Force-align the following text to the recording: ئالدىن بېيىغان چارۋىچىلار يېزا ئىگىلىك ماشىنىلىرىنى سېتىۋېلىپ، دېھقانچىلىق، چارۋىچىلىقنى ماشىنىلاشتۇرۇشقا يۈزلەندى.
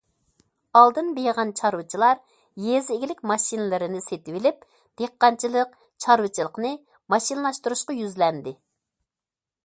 ئالدىن 0.79 1.09
بېيىغان 1.17 1.49
چارۋىچىلار 1.57 2.21
يېزا 2.67 2.95
ئىگىلىك 2.95 3.21
ماشىنىلىرىنى 3.31 4.01
سېتىۋېلىپ، 4.05 4.65
دېھقانچىلىق، 5.01 5.77
چارۋىچىلىقنى 6.05 6.73
ماشىنىلاشتۇرۇشقا 7.15 7.97
يۈزلەندى. 7.99 8.55